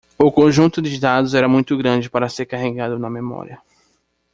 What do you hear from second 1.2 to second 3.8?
era muito grande para ser carregado na memória.